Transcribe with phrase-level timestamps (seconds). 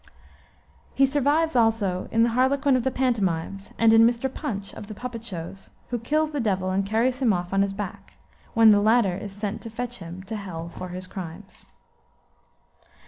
[0.95, 4.33] '"He survives also in the harlequin of the pantomimes, and in Mr.
[4.33, 7.71] Punch, of the puppet shows, who kills the Devil and carries him off on his
[7.71, 8.15] back,
[8.55, 11.65] when the latter is sent to fetch him to hell for his crimes.